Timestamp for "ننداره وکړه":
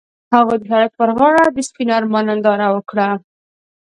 2.29-3.07